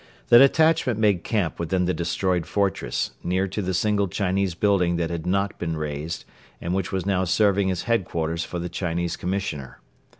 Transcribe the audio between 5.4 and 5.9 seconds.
been